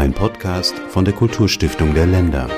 Ein 0.00 0.14
Podcast 0.14 0.74
von 0.88 1.04
der 1.04 1.12
Kulturstiftung 1.12 1.92
der 1.92 2.06
Länder. 2.06 2.48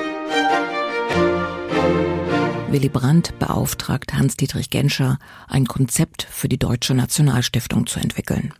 Willy 2.69 2.87
Brandt 2.87 3.37
beauftragt 3.37 4.13
Hans-Dietrich 4.13 4.69
Genscher, 4.69 5.19
ein 5.49 5.65
Konzept 5.65 6.23
für 6.23 6.47
die 6.47 6.57
Deutsche 6.57 6.93
Nationalstiftung 6.93 7.85
zu 7.85 7.99
entwickeln. 7.99 8.53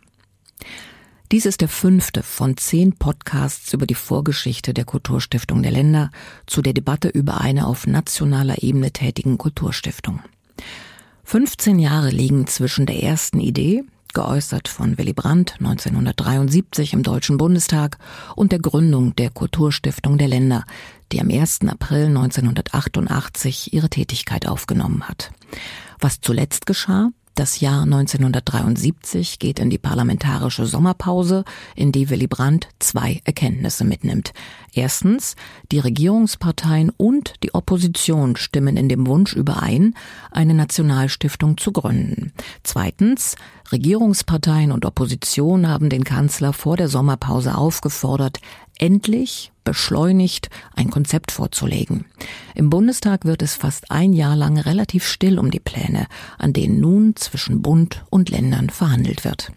Dies 1.32 1.46
ist 1.46 1.62
der 1.62 1.68
fünfte 1.68 2.22
von 2.22 2.58
zehn 2.58 2.92
Podcasts 2.92 3.72
über 3.72 3.86
die 3.86 3.94
Vorgeschichte 3.94 4.74
der 4.74 4.84
Kulturstiftung 4.84 5.62
der 5.62 5.72
Länder 5.72 6.10
zu 6.46 6.60
der 6.60 6.74
Debatte 6.74 7.08
über 7.08 7.40
eine 7.40 7.66
auf 7.66 7.86
nationaler 7.86 8.62
Ebene 8.62 8.90
tätigen 8.90 9.38
Kulturstiftung. 9.38 10.20
15 11.24 11.78
Jahre 11.78 12.10
liegen 12.10 12.46
zwischen 12.48 12.84
der 12.84 13.02
ersten 13.02 13.40
Idee, 13.40 13.84
geäußert 14.14 14.68
von 14.68 14.96
Willy 14.96 15.12
Brandt 15.12 15.56
1973 15.58 16.92
im 16.92 17.02
Deutschen 17.02 17.36
Bundestag, 17.36 17.98
und 18.36 18.52
der 18.52 18.60
Gründung 18.60 19.14
der 19.16 19.30
Kulturstiftung 19.30 20.16
der 20.16 20.28
Länder, 20.28 20.64
die 21.12 21.20
am 21.20 21.30
1. 21.30 21.60
April 21.68 22.06
1988 22.06 23.72
ihre 23.72 23.90
Tätigkeit 23.90 24.48
aufgenommen 24.48 25.06
hat. 25.08 25.30
Was 26.00 26.20
zuletzt 26.20 26.66
geschah, 26.66 27.10
das 27.34 27.58
Jahr 27.58 27.82
1973 27.82 29.40
geht 29.40 29.58
in 29.58 29.68
die 29.68 29.78
parlamentarische 29.78 30.66
Sommerpause, 30.66 31.44
in 31.74 31.90
die 31.90 32.08
Willy 32.08 32.28
Brandt 32.28 32.68
zwei 32.78 33.20
Erkenntnisse 33.24 33.84
mitnimmt. 33.84 34.32
Erstens, 34.72 35.34
die 35.72 35.80
Regierungsparteien 35.80 36.90
und 36.96 37.34
die 37.42 37.52
Opposition 37.52 38.36
stimmen 38.36 38.76
in 38.76 38.88
dem 38.88 39.08
Wunsch 39.08 39.34
überein, 39.34 39.94
eine 40.30 40.54
Nationalstiftung 40.54 41.58
zu 41.58 41.72
gründen. 41.72 42.32
Zweitens, 42.62 43.34
Regierungsparteien 43.72 44.72
und 44.72 44.84
Opposition 44.84 45.68
haben 45.68 45.88
den 45.88 46.04
Kanzler 46.04 46.52
vor 46.52 46.76
der 46.76 46.88
Sommerpause 46.88 47.56
aufgefordert, 47.56 48.38
endlich 48.78 49.52
beschleunigt 49.64 50.50
ein 50.74 50.90
Konzept 50.90 51.32
vorzulegen. 51.32 52.04
Im 52.54 52.70
Bundestag 52.70 53.24
wird 53.24 53.42
es 53.42 53.54
fast 53.54 53.90
ein 53.90 54.12
Jahr 54.12 54.36
lang 54.36 54.58
relativ 54.58 55.06
still 55.06 55.38
um 55.38 55.50
die 55.50 55.60
Pläne, 55.60 56.06
an 56.38 56.52
denen 56.52 56.80
nun 56.80 57.16
zwischen 57.16 57.62
Bund 57.62 58.04
und 58.10 58.28
Ländern 58.28 58.70
verhandelt 58.70 59.24
wird. 59.24 59.52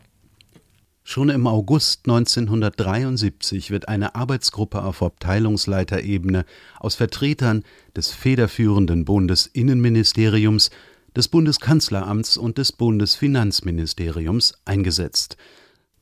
Schon 1.10 1.30
im 1.30 1.48
August 1.48 2.02
1973 2.06 3.72
wird 3.72 3.88
eine 3.88 4.16
Arbeitsgruppe 4.16 4.84
auf 4.84 5.02
Abteilungsleiterebene 5.02 6.44
aus 6.80 6.96
Vertretern 6.96 7.64
des 7.96 8.12
federführenden 8.12 9.06
Bundesinnenministeriums, 9.06 10.70
des 11.18 11.30
Bundeskanzleramts 11.30 12.38
und 12.38 12.60
des 12.60 12.72
Bundesfinanzministeriums 12.72 14.54
eingesetzt. 14.66 15.36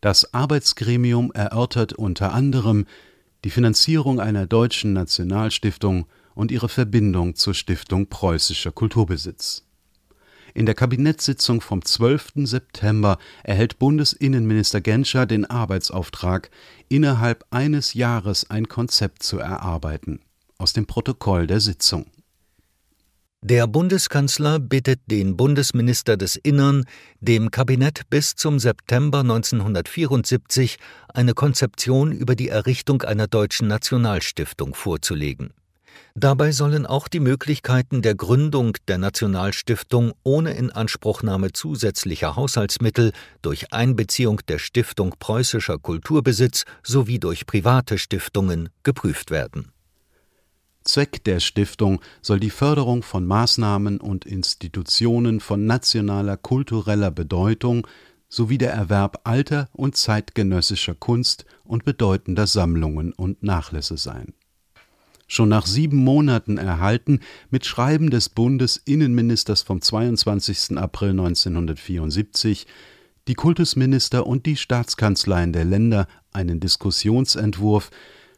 Das 0.01 0.33
Arbeitsgremium 0.33 1.31
erörtert 1.31 1.93
unter 1.93 2.33
anderem 2.33 2.85
die 3.45 3.49
Finanzierung 3.49 4.19
einer 4.19 4.45
deutschen 4.45 4.91
Nationalstiftung 4.91 6.05
und 6.33 6.51
ihre 6.51 6.67
Verbindung 6.67 7.35
zur 7.35 7.53
Stiftung 7.53 8.07
Preußischer 8.07 8.73
Kulturbesitz. 8.73 9.63
In 10.53 10.65
der 10.65 10.75
Kabinettssitzung 10.75 11.61
vom 11.61 11.85
12. 11.85 12.33
September 12.43 13.17
erhält 13.43 13.79
Bundesinnenminister 13.79 14.81
Genscher 14.81 15.25
den 15.25 15.45
Arbeitsauftrag, 15.45 16.51
innerhalb 16.89 17.45
eines 17.51 17.93
Jahres 17.93 18.49
ein 18.49 18.67
Konzept 18.67 19.23
zu 19.23 19.39
erarbeiten. 19.39 20.19
Aus 20.57 20.73
dem 20.73 20.85
Protokoll 20.85 21.47
der 21.47 21.61
Sitzung. 21.61 22.05
Der 23.47 23.67
Bundeskanzler 23.67 24.57
bittet 24.57 25.01
den 25.05 25.37
Bundesminister 25.37 26.17
des 26.17 26.35
Innern, 26.35 26.83
dem 27.19 27.51
Kabinett 27.51 28.09
bis 28.09 28.33
zum 28.33 28.57
September 28.57 29.19
1974 29.19 30.77
eine 31.13 31.35
Konzeption 31.35 32.11
über 32.11 32.35
die 32.35 32.49
Errichtung 32.49 33.03
einer 33.03 33.27
deutschen 33.27 33.67
Nationalstiftung 33.67 34.73
vorzulegen. 34.73 35.53
Dabei 36.15 36.51
sollen 36.53 36.87
auch 36.87 37.07
die 37.07 37.19
Möglichkeiten 37.19 38.01
der 38.01 38.15
Gründung 38.15 38.77
der 38.87 38.97
Nationalstiftung 38.97 40.13
ohne 40.23 40.55
Inanspruchnahme 40.55 41.51
zusätzlicher 41.51 42.35
Haushaltsmittel 42.35 43.11
durch 43.43 43.71
Einbeziehung 43.71 44.41
der 44.47 44.57
Stiftung 44.57 45.13
preußischer 45.19 45.77
Kulturbesitz 45.77 46.65
sowie 46.81 47.19
durch 47.19 47.45
private 47.45 47.99
Stiftungen 47.99 48.69
geprüft 48.81 49.29
werden 49.29 49.71
Zweck 50.85 51.23
der 51.23 51.39
Stiftung 51.39 51.99
soll 52.21 52.39
die 52.39 52.49
Förderung 52.49 53.03
von 53.03 53.25
Maßnahmen 53.25 53.99
und 53.99 54.25
Institutionen 54.25 55.39
von 55.39 55.65
nationaler 55.65 56.37
kultureller 56.37 57.11
Bedeutung 57.11 57.85
sowie 58.29 58.57
der 58.57 58.71
Erwerb 58.71 59.21
alter 59.23 59.67
und 59.73 59.97
zeitgenössischer 59.97 60.95
Kunst 60.95 61.45
und 61.63 61.85
bedeutender 61.85 62.47
Sammlungen 62.47 63.13
und 63.13 63.43
Nachlässe 63.43 63.97
sein. 63.97 64.33
Schon 65.27 65.49
nach 65.49 65.65
sieben 65.65 65.97
Monaten 65.97 66.57
erhalten 66.57 67.19
mit 67.49 67.65
Schreiben 67.65 68.11
des 68.11 68.29
Bundesinnenministers 68.29 69.63
vom 69.63 69.81
22. 69.81 70.77
April 70.77 71.11
1974 71.11 72.67
die 73.27 73.33
Kultusminister 73.33 74.27
und 74.27 74.45
die 74.45 74.55
Staatskanzleien 74.55 75.51
der 75.51 75.65
Länder 75.65 76.07
einen 76.31 76.59
Diskussionsentwurf 76.59 77.89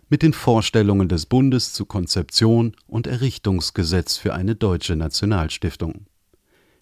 mit 0.10 0.22
den 0.22 0.34
Vorstellungen 0.34 1.10
des 1.10 1.26
Bundes 1.26 1.74
zu 1.74 1.86
Konzeption 1.86 2.76
und 2.88 3.08
Errichtungsgesetz 3.08 4.18
für 4.18 4.34
eine 4.34 4.56
deutsche 4.56 4.96
Nationalstiftung. 4.96 6.06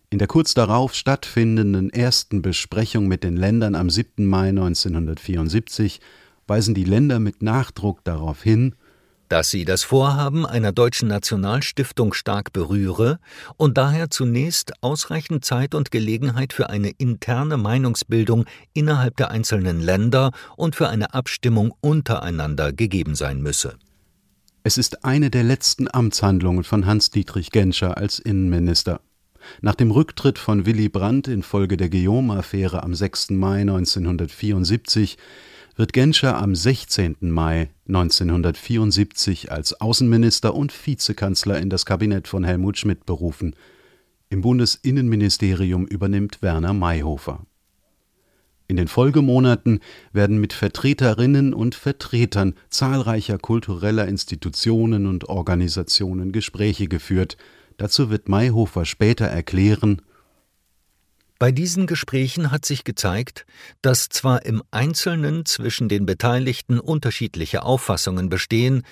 In 0.10 0.20
der 0.20 0.28
kurz 0.28 0.54
darauf 0.54 0.94
stattfindenden 0.94 1.90
ersten 1.90 2.42
Besprechung 2.42 3.08
mit 3.08 3.24
den 3.24 3.36
Ländern 3.36 3.76
am 3.76 3.90
7. 3.90 4.26
Mai 4.26 4.50
1974 4.50 6.00
weisen 6.48 6.76
die 6.76 6.84
Länder 6.84 7.20
mit 7.20 7.42
Nachdruck 7.42 8.04
darauf 8.04 8.44
hin, 8.44 8.76
dass 9.30 9.50
sie 9.50 9.66
das 9.66 9.84
Vorhaben 9.84 10.46
einer 10.46 10.72
deutschen 10.72 11.08
Nationalstiftung 11.08 12.14
stark 12.14 12.54
berühre 12.54 13.20
und 13.58 13.78
daher 13.78 14.10
zunächst 14.10 14.74
ausreichend 14.82 15.46
Zeit 15.46 15.76
und 15.76 15.92
Gelegenheit 15.92 16.54
für 16.54 16.70
eine 16.70 16.90
interne 16.90 17.58
Meinungsbildung 17.58 18.46
innerhalb 18.74 19.18
der 19.18 19.32
einzelnen 19.32 19.82
Länder 19.82 20.32
und 20.56 20.76
für 20.76 20.90
eine 20.90 21.14
Abstimmung 21.14 21.74
untereinander 21.82 22.72
gegeben 22.74 23.16
sein 23.16 23.42
müsse. 23.42 23.78
Es 24.64 24.78
ist 24.78 25.06
eine 25.06 25.30
der 25.30 25.44
letzten 25.44 25.88
Amtshandlungen 25.94 26.64
von 26.64 26.86
Hans-Dietrich 26.86 27.52
Genscher 27.52 27.98
als 27.98 28.20
Innenminister. 28.20 29.00
Nach 29.62 29.76
dem 29.76 29.92
Rücktritt 29.92 30.40
von 30.40 30.66
Willy 30.66 30.90
Brandt 30.90 31.28
infolge 31.28 31.78
der 31.78 31.90
Guillaume-Affäre 31.90 32.82
am 32.82 32.96
6. 32.96 33.32
Mai 33.32 33.62
1974 33.62 35.18
wird 35.76 35.94
Genscher 35.94 36.38
am 36.38 36.56
16. 36.56 37.18
Mai 37.22 37.70
1974 37.88 39.52
als 39.52 39.80
Außenminister 39.80 40.56
und 40.56 40.74
Vizekanzler 40.74 41.60
in 41.60 41.70
das 41.70 41.86
Kabinett 41.86 42.28
von 42.28 42.44
Helmut 42.44 42.78
Schmidt 42.78 43.06
berufen. 43.06 43.56
Im 44.30 44.42
Bundesinnenministerium 44.42 45.86
übernimmt 45.86 46.42
Werner 46.42 46.74
Mayhofer. 46.74 47.46
In 48.68 48.78
den 48.78 48.88
Folgemonaten 48.88 49.80
werden 50.12 50.40
mit 50.40 50.52
Vertreterinnen 50.52 51.54
und 51.54 51.76
Vertretern 51.76 52.56
zahlreicher 52.70 53.38
kultureller 53.38 54.08
Institutionen 54.08 55.06
und 55.06 55.30
Organisationen 55.30 56.32
Gespräche 56.32 56.88
geführt. 56.88 57.38
Dazu 57.78 58.10
wird 58.10 58.28
Mayhofer 58.28 58.86
später 58.86 59.26
erklären, 59.26 60.02
bei 61.38 61.52
diesen 61.52 61.86
Gesprächen 61.86 62.52
hat 62.52 62.66
sich 62.66 62.84
gezeigt, 62.84 63.46
dass 63.82 64.10
zwar 64.10 64.46
im 64.46 64.64
Einzelnen 64.72 65.46
zwischen 65.46 65.90
den 65.90 66.06
Beteiligten 66.06 66.80
unterschiedliche 66.80 67.64
Auffassungen 67.64 68.30
bestehen, 68.30 68.84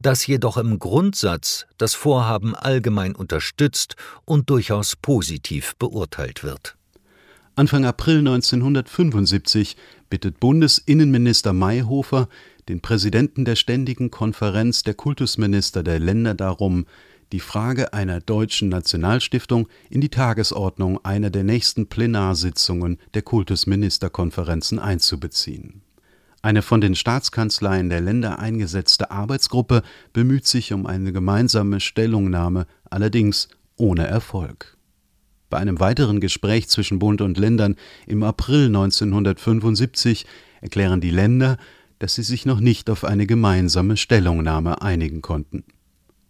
dass 0.00 0.26
jedoch 0.26 0.56
im 0.56 0.78
Grundsatz 0.80 1.66
das 1.78 1.94
Vorhaben 1.94 2.56
allgemein 2.56 3.14
unterstützt 3.14 3.94
und 4.24 4.50
durchaus 4.50 4.96
positiv 4.96 5.76
beurteilt 5.76 6.42
wird. 6.42 6.76
Anfang 7.54 7.84
April 7.84 8.18
1975 8.18 9.76
bittet 10.10 10.40
Bundesinnenminister 10.40 11.52
Mayhofer 11.52 12.28
den 12.68 12.80
Präsidenten 12.80 13.44
der 13.44 13.56
Ständigen 13.56 14.10
Konferenz 14.10 14.82
der 14.82 14.94
Kultusminister 14.94 15.82
der 15.82 15.98
Länder 15.98 16.34
darum, 16.34 16.86
die 17.32 17.40
Frage 17.40 17.94
einer 17.94 18.20
deutschen 18.20 18.68
Nationalstiftung 18.68 19.66
in 19.88 20.02
die 20.02 20.10
Tagesordnung 20.10 21.02
einer 21.02 21.30
der 21.30 21.44
nächsten 21.44 21.88
Plenarsitzungen 21.88 22.98
der 23.14 23.22
Kultusministerkonferenzen 23.22 24.78
einzubeziehen. 24.78 25.80
Eine 26.42 26.60
von 26.60 26.80
den 26.80 26.94
Staatskanzleien 26.94 27.88
der 27.88 28.00
Länder 28.00 28.38
eingesetzte 28.38 29.10
Arbeitsgruppe 29.10 29.82
bemüht 30.12 30.46
sich 30.46 30.72
um 30.72 30.86
eine 30.86 31.12
gemeinsame 31.12 31.80
Stellungnahme, 31.80 32.66
allerdings 32.90 33.48
ohne 33.76 34.06
Erfolg. 34.06 34.76
Bei 35.48 35.58
einem 35.58 35.80
weiteren 35.80 36.20
Gespräch 36.20 36.68
zwischen 36.68 36.98
Bund 36.98 37.20
und 37.22 37.38
Ländern 37.38 37.76
im 38.06 38.22
April 38.22 38.66
1975 38.66 40.26
erklären 40.60 41.00
die 41.00 41.10
Länder, 41.10 41.56
dass 41.98 42.16
sie 42.16 42.22
sich 42.22 42.44
noch 42.44 42.60
nicht 42.60 42.90
auf 42.90 43.04
eine 43.04 43.26
gemeinsame 43.26 43.96
Stellungnahme 43.96 44.82
einigen 44.82 45.22
konnten 45.22 45.64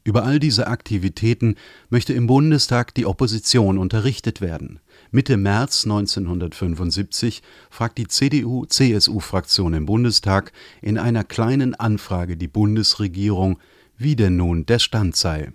Über 0.05 0.25
all 0.25 0.41
diese 0.41 0.67
Aktivitäten 0.67 1.57
möchte 1.89 2.13
im 2.13 2.27
Bundestag 2.27 2.93
die 2.95 3.07
Opposition 3.07 3.79
unterrichtet 3.79 4.41
werden. 4.41 4.81
Mitte 5.13 5.37
März 5.37 5.85
1975 5.85 7.43
fragt 7.71 7.99
die 7.99 8.09
CDU-CSU-Fraktion 8.09 9.75
im 9.75 9.87
Bundestag 9.87 10.53
in 10.81 10.99
einer 10.99 11.23
kleinen 11.23 11.75
Anfrage 11.75 12.37
die 12.37 12.49
Bundesregierung, 12.49 13.59
wie 13.97 14.17
denn 14.17 14.37
nun 14.37 14.67
der 14.67 14.81
Stand 14.81 15.15
sei. 15.15 15.53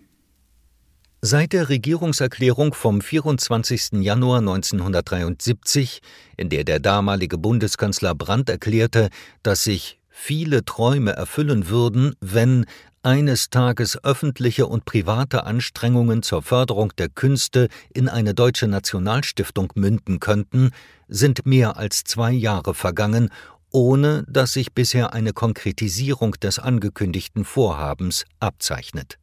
Seit 1.22 1.52
der 1.52 1.68
Regierungserklärung 1.68 2.74
vom 2.74 3.02
24. 3.02 4.04
Januar 4.04 4.40
1973, 4.40 6.02
in 6.38 6.50
der 6.50 6.64
der 6.64 6.80
damalige 6.80 7.38
Bundeskanzler 7.38 8.16
Brandt 8.16 8.50
erklärte, 8.50 9.10
dass 9.42 9.64
sich 9.64 10.00
viele 10.10 10.64
Träume 10.64 11.12
erfüllen 11.12 11.70
würden, 11.70 12.16
wenn 12.22 12.66
eines 13.08 13.50
Tages 13.50 14.04
öffentliche 14.04 14.68
und 14.68 14.84
private 14.84 15.46
Anstrengungen 15.46 16.24
zur 16.24 16.42
Förderung 16.42 16.92
der 16.98 17.08
Künste 17.08 17.70
in 17.94 18.10
eine 18.10 18.34
deutsche 18.34 18.68
Nationalstiftung 18.68 19.72
münden 19.76 20.20
könnten, 20.20 20.72
sind 21.08 21.46
mehr 21.46 21.78
als 21.78 22.04
zwei 22.04 22.34
Jahre 22.34 22.74
vergangen, 22.74 23.30
ohne 23.72 24.26
dass 24.28 24.52
sich 24.52 24.74
bisher 24.74 25.14
eine 25.14 25.32
Konkretisierung 25.32 26.34
des 26.34 26.60
angekündigten 26.60 27.46
Vorhabens 27.46 28.26
abzeichnet. 28.42 29.18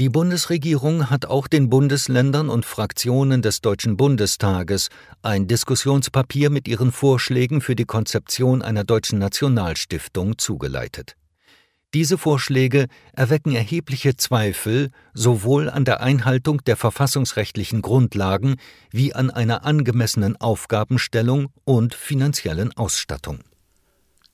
Die 0.00 0.08
Bundesregierung 0.08 1.10
hat 1.10 1.26
auch 1.26 1.46
den 1.46 1.68
Bundesländern 1.68 2.48
und 2.48 2.64
Fraktionen 2.64 3.42
des 3.42 3.60
Deutschen 3.60 3.98
Bundestages 3.98 4.88
ein 5.20 5.46
Diskussionspapier 5.46 6.48
mit 6.48 6.68
ihren 6.68 6.90
Vorschlägen 6.90 7.60
für 7.60 7.76
die 7.76 7.84
Konzeption 7.84 8.62
einer 8.62 8.84
deutschen 8.84 9.18
Nationalstiftung 9.18 10.38
zugeleitet. 10.38 11.16
Diese 11.96 12.18
Vorschläge 12.18 12.88
erwecken 13.14 13.54
erhebliche 13.54 14.18
Zweifel 14.18 14.90
sowohl 15.14 15.70
an 15.70 15.86
der 15.86 16.02
Einhaltung 16.02 16.62
der 16.62 16.76
verfassungsrechtlichen 16.76 17.80
Grundlagen 17.80 18.56
wie 18.90 19.14
an 19.14 19.30
einer 19.30 19.64
angemessenen 19.64 20.36
Aufgabenstellung 20.36 21.48
und 21.64 21.94
finanziellen 21.94 22.76
Ausstattung. 22.76 23.38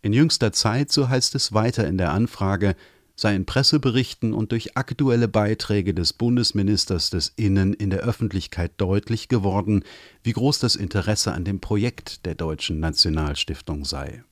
In 0.01 0.13
jüngster 0.13 0.51
Zeit, 0.51 0.91
so 0.91 1.09
heißt 1.09 1.37
es 1.37 1.53
weiter 1.53 1.87
in 1.87 1.99
der 1.99 2.11
Anfrage, 2.11 2.75
sei 3.15 3.37
in 3.37 3.47
Presseberichten 3.47 4.33
und 4.35 4.51
durch 4.51 4.77
aktuelle 4.77 5.29
Beiträge 5.29 5.95
des 5.95 6.15
Bundesministers 6.15 7.11
des 7.11 7.33
Innen 7.37 7.75
in 7.75 7.91
der 7.91 8.01
Öffentlichkeit 8.01 8.73
deutlich 8.79 9.29
geworden, 9.29 9.85
wie 10.25 10.33
groß 10.33 10.59
das 10.59 10.75
Interesse 10.75 11.31
an 11.31 11.45
dem 11.45 11.61
Projekt 11.61 12.27
der 12.27 12.35
Deutschen 12.35 12.81
Nationalstiftung 12.81 13.85
sei. 13.85 14.25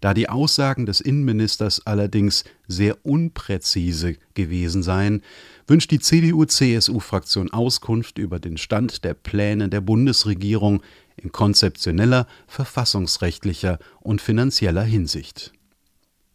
Da 0.00 0.14
die 0.14 0.28
Aussagen 0.28 0.86
des 0.86 1.00
Innenministers 1.00 1.86
allerdings 1.86 2.44
sehr 2.68 3.04
unpräzise 3.04 4.16
gewesen 4.34 4.82
seien, 4.82 5.22
wünscht 5.66 5.90
die 5.90 6.00
CDU-CSU-Fraktion 6.00 7.52
Auskunft 7.52 8.18
über 8.18 8.38
den 8.38 8.56
Stand 8.56 9.04
der 9.04 9.14
Pläne 9.14 9.68
der 9.68 9.80
Bundesregierung 9.80 10.82
in 11.16 11.32
konzeptioneller, 11.32 12.26
verfassungsrechtlicher 12.46 13.78
und 14.00 14.20
finanzieller 14.20 14.82
Hinsicht. 14.82 15.52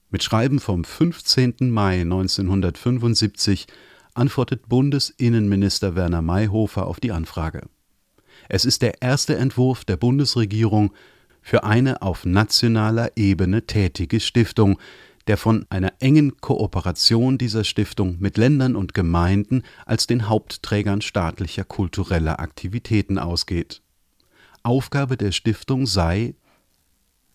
Mit 0.09 0.23
Schreiben 0.23 0.59
vom 0.59 0.83
15. 0.83 1.69
Mai 1.69 2.01
1975 2.01 3.67
antwortet 4.15 4.67
Bundesinnenminister 4.67 5.95
Werner 5.95 6.21
Mayhofer 6.21 6.87
auf 6.87 6.99
die 6.99 7.11
Anfrage. 7.11 7.61
Es 8.47 8.65
ist 8.65 8.81
der 8.81 9.01
erste 9.01 9.35
Entwurf 9.35 9.85
der 9.85 9.97
Bundesregierung 9.97 10.91
für 11.41 11.63
eine 11.63 12.01
auf 12.01 12.25
nationaler 12.25 13.11
Ebene 13.15 13.65
tätige 13.65 14.19
Stiftung, 14.19 14.79
der 15.27 15.37
von 15.37 15.65
einer 15.69 15.93
engen 15.99 16.37
Kooperation 16.41 17.37
dieser 17.37 17.63
Stiftung 17.63 18.17
mit 18.19 18.37
Ländern 18.37 18.75
und 18.75 18.93
Gemeinden 18.93 19.63
als 19.85 20.07
den 20.07 20.27
Hauptträgern 20.27 21.01
staatlicher 21.01 21.63
kultureller 21.63 22.39
Aktivitäten 22.39 23.19
ausgeht. 23.19 23.81
Aufgabe 24.63 25.17
der 25.17 25.31
Stiftung 25.31 25.85
sei 25.85 26.33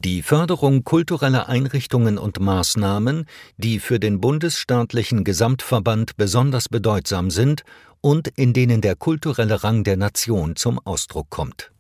die 0.01 0.23
Förderung 0.23 0.85
kultureller 0.85 1.49
Einrichtungen 1.49 2.19
und 2.19 2.41
Maßnahmen, 2.41 3.27
die 3.57 3.79
für 3.79 3.99
den 3.99 4.21
bundesstaatlichen 4.21 5.25
Gesamtverband 5.25 6.17
besonders 6.17 6.69
bedeutsam 6.69 7.31
sind 7.31 7.63
und 8.01 8.29
in 8.29 8.53
denen 8.53 8.81
der 8.81 8.97
kulturelle 8.97 9.65
Rang 9.65 9.83
der 9.85 9.97
Nation 9.97 10.57
zum 10.57 10.79
Ausdruck 10.85 11.31
kommt. 11.31 11.74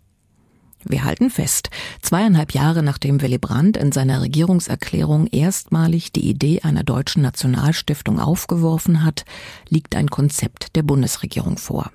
Wir 0.87 1.05
halten 1.05 1.31
fest, 1.31 1.71
zweieinhalb 2.03 2.53
Jahre 2.53 2.83
nachdem 2.83 3.23
Willy 3.23 3.39
Brandt 3.39 3.77
in 3.77 3.93
seiner 3.93 4.21
Regierungserklärung 4.23 5.27
erstmalig 5.29 6.13
die 6.13 6.29
Idee 6.29 6.61
einer 6.63 6.85
deutschen 6.85 7.23
Nationalstiftung 7.23 8.21
aufgeworfen 8.21 9.05
hat, 9.05 9.25
liegt 9.69 9.97
ein 9.97 10.11
Konzept 10.11 10.77
der 10.77 10.83
Bundesregierung 10.83 11.57
vor. 11.57 11.91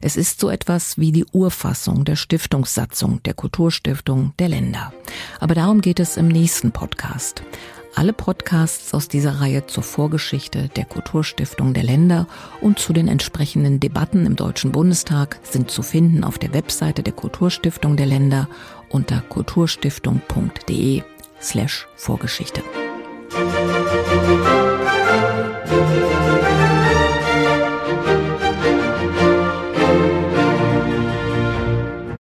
Es 0.00 0.16
ist 0.16 0.40
so 0.40 0.48
etwas 0.48 0.98
wie 0.98 1.12
die 1.12 1.26
Urfassung 1.32 2.04
der 2.04 2.16
Stiftungssatzung 2.16 3.22
der 3.22 3.34
Kulturstiftung 3.34 4.32
der 4.38 4.48
Länder. 4.48 4.92
Aber 5.38 5.54
darum 5.54 5.80
geht 5.80 6.00
es 6.00 6.16
im 6.16 6.28
nächsten 6.28 6.72
Podcast. 6.72 7.42
Alle 7.94 8.14
Podcasts 8.14 8.94
aus 8.94 9.08
dieser 9.08 9.40
Reihe 9.40 9.66
zur 9.66 9.82
Vorgeschichte 9.82 10.70
der 10.76 10.86
Kulturstiftung 10.86 11.74
der 11.74 11.82
Länder 11.82 12.26
und 12.62 12.78
zu 12.78 12.92
den 12.94 13.06
entsprechenden 13.06 13.80
Debatten 13.80 14.24
im 14.24 14.34
Deutschen 14.34 14.72
Bundestag 14.72 15.38
sind 15.42 15.70
zu 15.70 15.82
finden 15.82 16.24
auf 16.24 16.38
der 16.38 16.54
Webseite 16.54 17.02
der 17.02 17.12
Kulturstiftung 17.12 17.96
der 17.96 18.06
Länder 18.06 18.48
unter 18.88 19.20
kulturstiftung.de 19.20 21.02
slash 21.40 21.86
Vorgeschichte. 21.96 22.62